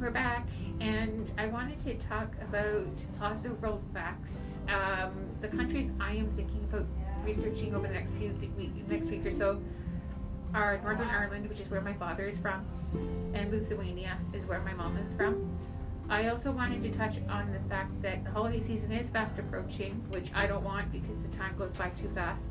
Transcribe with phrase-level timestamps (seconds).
[0.00, 0.46] we're back,
[0.80, 2.86] and I wanted to talk about
[3.18, 4.30] positive world facts.
[4.68, 6.86] Um, the countries I am thinking about
[7.24, 9.60] researching over the next few th- week, next week or so
[10.54, 12.64] are Northern Ireland, which is where my father is from,
[13.34, 15.58] and Lithuania is where my mom is from.
[16.08, 19.94] I also wanted to touch on the fact that the holiday season is fast approaching,
[20.10, 22.46] which I don't want because the time goes by too fast.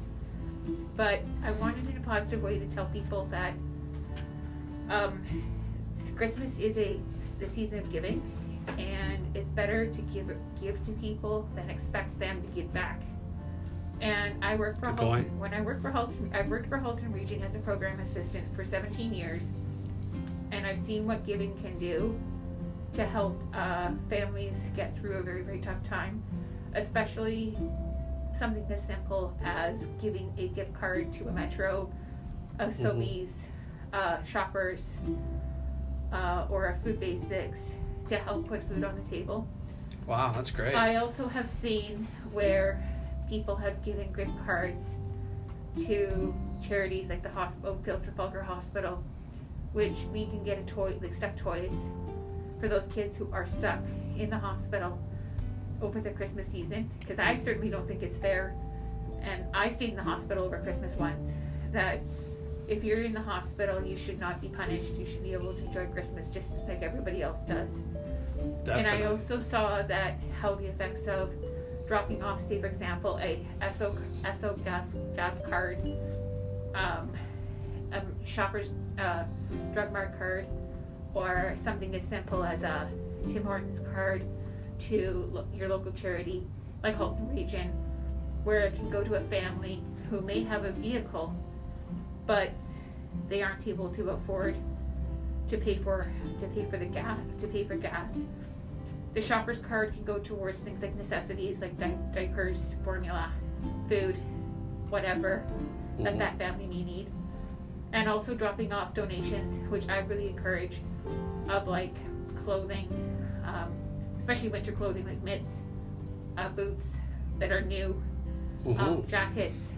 [0.97, 3.53] But I wanted in a positive way to tell people that
[4.89, 5.23] um,
[6.17, 6.99] Christmas is a
[7.39, 8.21] the season of giving,
[8.77, 10.27] and it's better to give
[10.61, 13.01] give to people than expect them to give back.
[14.01, 15.07] And I work for Good Halton.
[15.25, 15.33] point.
[15.39, 18.63] When I worked for Halton, I've worked for Halton Region as a program assistant for
[18.63, 19.43] 17 years,
[20.51, 22.19] and I've seen what giving can do
[22.93, 26.21] to help uh, families get through a very very tough time,
[26.75, 27.57] especially
[28.37, 31.91] something as simple as giving a gift card to a Metro,
[32.59, 32.73] a Mhm.
[33.93, 34.83] Uh, Shoppers,
[36.11, 37.59] uh, or a Food Basics
[38.09, 39.47] to help put food on the table.
[40.05, 40.73] Wow, that's great.
[40.75, 42.81] I also have seen where
[43.29, 44.85] people have given gift cards
[45.85, 46.33] to
[46.65, 49.03] charities like the hospital, Filter Falker Hospital,
[49.73, 51.71] which we can get a toy, like stuffed toys,
[52.59, 53.79] for those kids who are stuck
[54.17, 54.97] in the hospital
[55.81, 56.89] over the Christmas season.
[56.99, 58.55] Because I certainly don't think it's fair,
[59.21, 61.19] and I stayed in the hospital over Christmas once.
[61.73, 61.99] That
[62.67, 64.91] if you're in the hospital, you should not be punished.
[64.97, 67.69] You should be able to enjoy Christmas just like everybody else does.
[68.71, 71.31] And I also saw that how the effects of
[71.87, 75.79] dropping off, say for example, a Esso, Esso gas gas card,
[76.75, 77.09] um,
[77.93, 79.23] a shopper's uh,
[79.73, 80.45] drug mart card,
[81.13, 82.89] or something as simple as a
[83.27, 84.23] Tim Hortons card
[84.89, 86.45] to lo- your local charity
[86.83, 87.69] like Halton Region,
[88.43, 91.33] where it can go to a family who may have a vehicle,
[92.27, 92.51] but
[93.29, 94.55] they aren't able to afford
[95.49, 98.13] to pay for to pay for the gas to pay for gas.
[99.13, 103.31] The shopper's card can go towards things like necessities like di- diapers, formula,
[103.89, 104.15] food,
[104.89, 105.41] whatever
[105.99, 106.19] that Mhm.
[106.19, 107.07] that family may need,
[107.93, 110.81] and also dropping off donations, which I really encourage,
[111.49, 111.95] of like
[112.43, 112.87] clothing,
[113.45, 113.71] um,
[114.19, 115.51] especially winter clothing like mitts,
[116.37, 116.85] uh, boots
[117.39, 117.99] that are new,
[118.67, 119.07] um, Mhm.
[119.07, 119.71] jackets,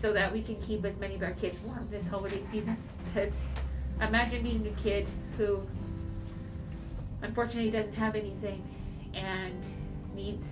[0.00, 2.76] so that we can keep as many of our kids warm this holiday season.
[3.04, 3.32] Because
[4.00, 5.62] imagine being a kid who
[7.22, 8.62] unfortunately doesn't have anything
[9.14, 9.62] and
[10.14, 10.46] needs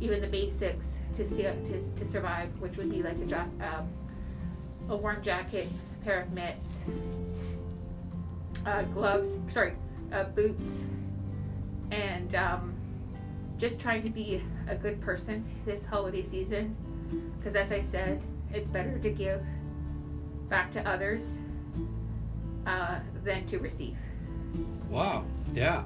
[0.00, 0.86] even the basics
[1.16, 3.88] to to, to survive, which would be like a um,
[4.88, 5.68] a warm jacket,
[6.00, 6.58] a pair of mitts,
[8.66, 9.72] uh, gloves, sorry,
[10.12, 10.64] uh, boots,
[11.90, 12.74] and um,
[13.58, 16.76] just trying to be a good person this holiday season.
[17.38, 18.20] Because as I said,
[18.52, 19.42] it's better to give
[20.48, 21.22] back to others
[22.66, 23.96] uh, than to receive.
[24.88, 25.24] Wow.
[25.52, 25.84] Yeah.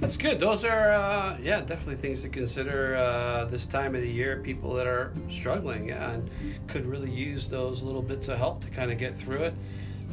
[0.00, 0.38] That's good.
[0.38, 4.36] Those are, uh, yeah, definitely things to consider uh, this time of the year.
[4.36, 6.30] People that are struggling yeah, and
[6.68, 9.54] could really use those little bits of help to kind of get through it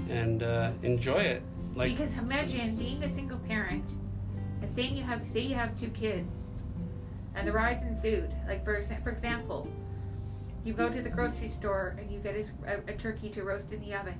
[0.09, 1.43] and uh, enjoy it.
[1.75, 3.85] Like, because imagine being a single parent
[4.61, 6.33] and saying you have say you have two kids
[7.35, 9.67] and the rise in food like for, for example
[10.65, 13.93] you go to the grocery store and you get a turkey to roast in the
[13.93, 14.15] oven.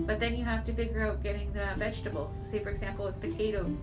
[0.00, 2.32] But then you have to figure out getting the vegetables.
[2.50, 3.74] Say for example it's potatoes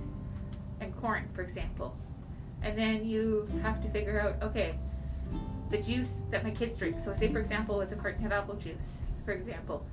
[0.80, 1.98] and corn for example.
[2.62, 4.76] And then you have to figure out okay
[5.72, 6.98] the juice that my kids drink.
[7.04, 8.78] So say for example it's a carton of apple juice
[9.26, 9.84] for example.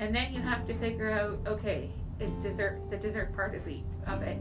[0.00, 3.80] And then you have to figure out okay it's dessert the dessert part of the
[4.06, 4.38] of it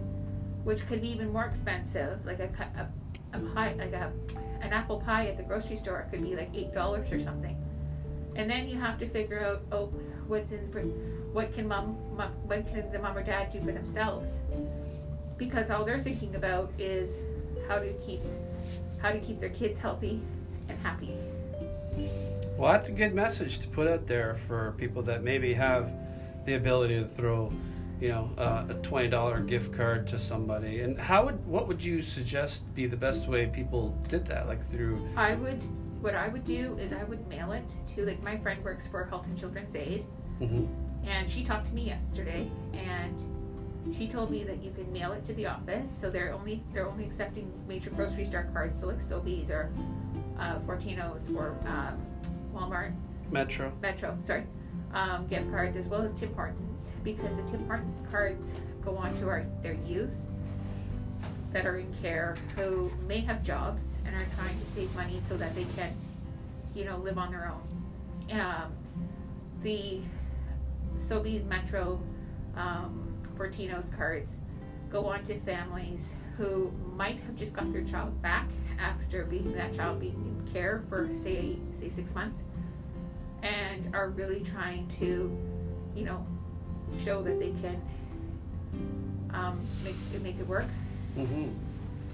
[0.63, 2.87] which could be even more expensive like a, a,
[3.35, 4.11] a pie like a
[4.61, 7.55] an apple pie at the grocery store could be like eight dollars or something.
[8.35, 9.87] And then you have to figure out oh
[10.27, 10.59] what's in
[11.33, 14.29] what can mom, mom what can the mom or dad do for themselves?
[15.37, 17.11] Because all they're thinking about is
[17.67, 18.21] how to keep
[19.01, 20.21] how to keep their kids healthy
[20.69, 21.15] and happy.
[22.57, 25.91] Well, that's a good message to put out there for people that maybe have
[26.45, 27.51] the ability to throw,
[28.01, 30.81] you know, uh, a twenty dollar gift card to somebody.
[30.81, 34.47] And how would what would you suggest be the best way people did that?
[34.47, 35.61] Like through I would,
[36.01, 37.63] what I would do is I would mail it
[37.95, 40.05] to like my friend works for Halton Children's Aid,
[40.41, 40.67] Mhm.
[41.05, 43.15] and she talked to me yesterday, and
[43.95, 45.91] she told me that you can mail it to the office.
[46.01, 49.71] So they're only they're only accepting major grocery store cards, so like Sobeys or
[50.39, 51.97] uh, Fortinos or um,
[52.53, 52.93] Walmart,
[53.31, 53.71] Metro.
[53.81, 54.43] Metro, sorry,
[54.93, 56.74] um, gift cards as well as Tim Hortons
[57.05, 58.49] because the Tim Hortons cards
[58.83, 60.09] go on to our their youth
[61.53, 65.37] that are in care who may have jobs and are trying to save money so
[65.37, 65.95] that they can,
[66.73, 68.37] you know, live on their own.
[68.37, 68.73] Um,
[69.63, 70.01] the
[71.07, 72.01] Sobeys Metro
[72.57, 74.31] um, Fortinos cards
[74.89, 76.01] go on to families
[76.37, 80.83] who might have just got their child back after being that child being in care
[80.89, 82.41] for say say six months
[83.41, 85.37] and are really trying to
[85.95, 86.25] you know
[87.03, 87.81] show that they can
[89.33, 90.65] um, make make it work
[91.15, 91.47] hmm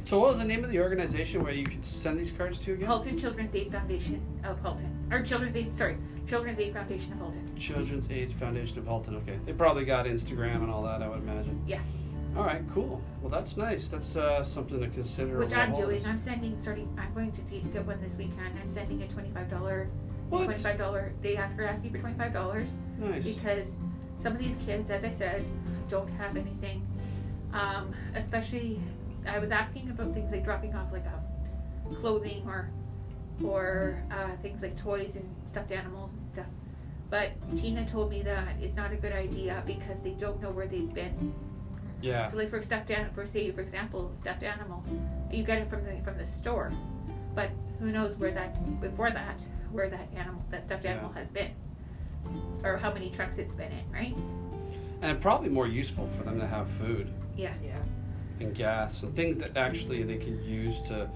[0.06, 2.74] So, what was the name of the organization where you could send these cards to
[2.74, 2.88] again?
[2.88, 5.98] Halton Children's Aid Foundation of Halton or Children's Aid sorry
[6.28, 9.16] Children's Aid Foundation of Halton Children's Aid Foundation of Halton.
[9.18, 11.02] Okay, they probably got Instagram and all that.
[11.04, 11.62] I would imagine.
[11.68, 11.82] Yeah.
[12.36, 13.02] All right, cool.
[13.22, 13.90] Well, that's nice.
[13.90, 15.38] That's uh, something to consider.
[15.38, 16.04] which I'm doing.
[16.06, 19.30] I'm sending starting I'm going to take, get one this weekend I'm sending a twenty
[19.32, 19.88] five dollar
[20.30, 20.46] What?
[20.46, 22.68] twenty five dollar they ask are asking for twenty five dollars
[23.00, 23.26] Nice.
[23.26, 23.68] because
[24.22, 25.44] some of these kids, as I said,
[25.90, 26.86] don't have anything.
[27.54, 28.80] Um, especially,
[29.28, 32.70] I was asking about things like dropping off like um, clothing or
[33.44, 36.46] or uh, things like toys and stuffed animals and stuff.
[37.10, 40.68] But Tina told me that it's not a good idea because they don't know where
[40.68, 41.34] they've been.
[42.02, 42.30] Yeah.
[42.30, 44.84] So, like for stuffed animal, for say, for example, stuffed animal,
[45.32, 46.72] you get it from the from the store,
[47.36, 49.40] but who knows where that before that
[49.72, 50.92] where that animal that stuffed Yeah.
[50.94, 51.52] animal has been,
[52.64, 54.16] or how many trucks it's been in, right?
[55.02, 57.54] And probably more useful for them to have food Yeah.
[57.64, 57.78] Yeah.
[58.40, 61.10] and gas and things that actually they can use to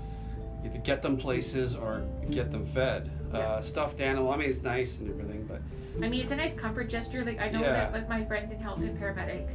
[0.66, 3.12] either get them places or get them fed.
[3.32, 3.40] Yeah.
[3.40, 4.32] Uh, stuffed animal.
[4.32, 5.62] I mean, it's nice and everything, but
[6.04, 7.24] I mean, it's a nice comfort gesture.
[7.24, 7.72] Like I know Yeah.
[7.74, 9.54] that with my friends in Halton paramedics,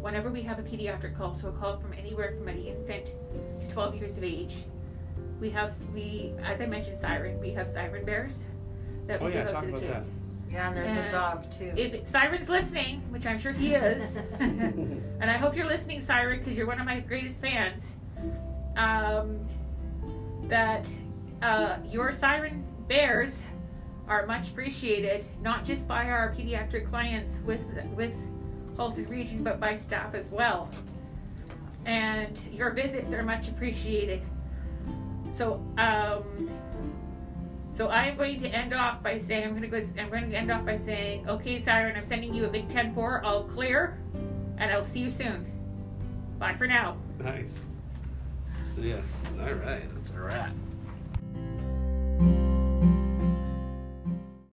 [0.00, 3.06] whenever we have a pediatric call, so a call from anywhere from an infant
[3.60, 4.54] to 12 years of age,
[5.40, 7.40] we have we, as I mentioned, siren.
[7.40, 8.44] We have siren bears
[9.06, 10.08] that we Oh, yeah, give out talk to the about kids.
[10.52, 11.72] Yeah, and there's And a dog too.
[11.76, 16.56] If Siren's listening, which I'm sure he is, and I hope you're listening, Siren, because
[16.56, 17.84] you're one of my greatest fans.
[18.76, 19.46] Um,
[20.48, 20.86] that
[21.42, 23.32] uh, your Siren bears
[24.08, 27.60] are much appreciated, not just by our pediatric clients with
[27.94, 28.12] with
[28.76, 30.68] Halton Region, but by staff as well.
[31.86, 34.22] And your visits are much appreciated.
[35.36, 36.50] So, um,
[37.80, 39.78] so I'm going to end off by saying I'm going to go.
[39.98, 43.24] I'm going to end off by saying, okay, Siren, I'm sending you a big 10-4.
[43.24, 43.98] All clear,
[44.58, 45.50] and I'll see you soon.
[46.38, 46.98] Bye for now.
[47.18, 47.58] nice.
[48.76, 49.00] So yeah.
[49.40, 49.82] All right.
[49.94, 50.52] That's a wrap.